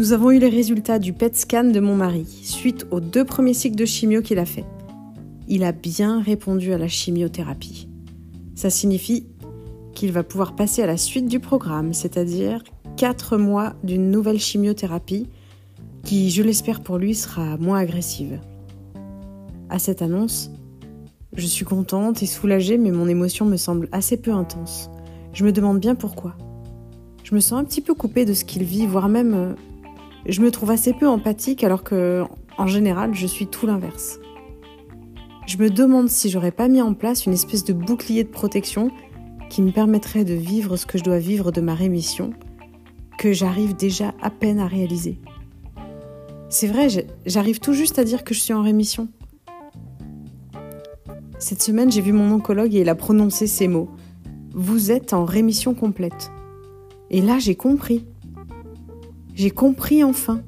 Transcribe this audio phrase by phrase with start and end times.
[0.00, 3.52] Nous avons eu les résultats du PET scan de mon mari suite aux deux premiers
[3.52, 4.64] cycles de chimio qu'il a fait.
[5.46, 7.86] Il a bien répondu à la chimiothérapie.
[8.54, 9.26] Ça signifie
[9.92, 12.62] qu'il va pouvoir passer à la suite du programme, c'est-à-dire
[12.96, 15.28] 4 mois d'une nouvelle chimiothérapie
[16.02, 18.40] qui, je l'espère pour lui, sera moins agressive.
[19.68, 20.50] À cette annonce,
[21.36, 24.88] je suis contente et soulagée, mais mon émotion me semble assez peu intense.
[25.34, 26.36] Je me demande bien pourquoi.
[27.22, 29.52] Je me sens un petit peu coupée de ce qu'il vit, voire même euh,
[30.26, 32.24] je me trouve assez peu empathique alors que,
[32.58, 34.20] en général, je suis tout l'inverse.
[35.46, 38.90] Je me demande si j'aurais pas mis en place une espèce de bouclier de protection
[39.48, 42.30] qui me permettrait de vivre ce que je dois vivre de ma rémission,
[43.18, 45.18] que j'arrive déjà à peine à réaliser.
[46.48, 46.88] C'est vrai,
[47.26, 49.08] j'arrive tout juste à dire que je suis en rémission.
[51.38, 53.88] Cette semaine, j'ai vu mon oncologue et il a prononcé ces mots.
[54.52, 56.30] Vous êtes en rémission complète.
[57.10, 58.06] Et là, j'ai compris.
[59.40, 60.42] J'ai compris enfin.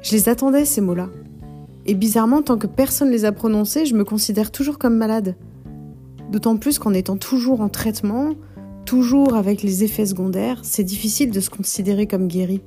[0.00, 1.08] Je les attendais, ces mots-là.
[1.86, 5.34] Et bizarrement, tant que personne ne les a prononcés, je me considère toujours comme malade.
[6.30, 8.34] D'autant plus qu'en étant toujours en traitement,
[8.84, 12.60] toujours avec les effets secondaires, c'est difficile de se considérer comme guéri.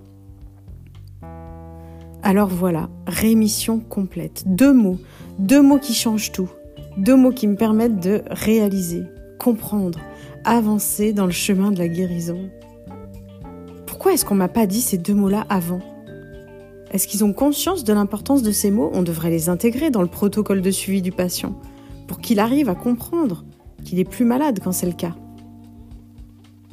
[2.21, 4.43] Alors voilà, rémission complète.
[4.45, 4.99] Deux mots,
[5.37, 6.49] deux mots qui changent tout.
[6.97, 9.03] Deux mots qui me permettent de réaliser,
[9.39, 9.99] comprendre,
[10.43, 12.49] avancer dans le chemin de la guérison.
[14.00, 15.81] Pourquoi est-ce qu'on m'a pas dit ces deux mots-là avant
[16.92, 20.08] Est-ce qu'ils ont conscience de l'importance de ces mots On devrait les intégrer dans le
[20.08, 21.59] protocole de suivi du patient
[22.08, 23.44] pour qu'il arrive à comprendre
[23.83, 25.17] qu'il est plus malade quand c'est le cas.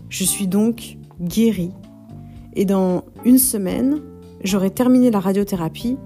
[0.08, 1.72] Je suis donc guérie
[2.54, 4.02] et dans une semaine,
[4.44, 5.96] j'aurai terminé la radiothérapie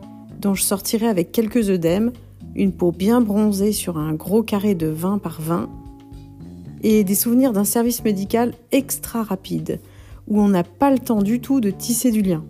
[0.41, 2.13] dont je sortirai avec quelques œdèmes
[2.55, 5.69] une peau bien bronzée sur un gros carré de 20 par 20
[6.83, 9.81] et des souvenirs d'un service médical extra rapide
[10.27, 12.45] où on n'a pas le temps du tout de tisser du lien.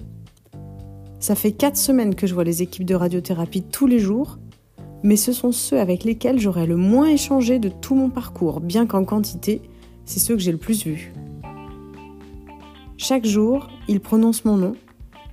[1.18, 4.38] Ça fait 4 semaines que je vois les équipes de radiothérapie tous les jours,
[5.02, 8.86] mais ce sont ceux avec lesquels j'aurais le moins échangé de tout mon parcours, bien
[8.86, 9.62] qu'en quantité,
[10.04, 11.12] c'est ceux que j'ai le plus vus.
[12.96, 14.74] Chaque jour, ils prononcent mon nom,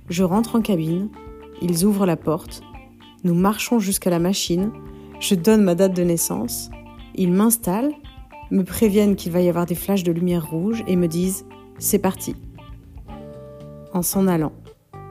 [0.08, 1.08] je rentre en cabine,
[1.60, 2.62] ils ouvrent la porte,
[3.24, 4.70] nous marchons jusqu'à la machine,
[5.20, 6.70] je donne ma date de naissance,
[7.14, 7.92] ils m'installent,
[8.50, 11.44] me préviennent qu'il va y avoir des flashs de lumière rouge et me disent
[11.78, 12.34] C'est parti.
[13.92, 14.52] En s'en allant.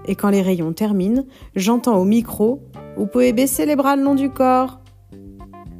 [0.05, 2.61] Et quand les rayons terminent, j'entends au micro
[2.97, 4.79] Vous pouvez baisser les bras le long du corps.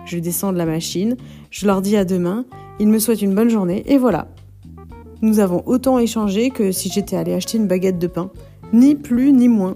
[0.05, 1.17] Je descends de la machine,
[1.51, 2.45] je leur dis à demain,
[2.79, 4.29] ils me souhaitent une bonne journée, et voilà.
[5.21, 8.31] Nous avons autant échangé que si j'étais allé acheter une baguette de pain,
[8.71, 9.75] ni plus ni moins.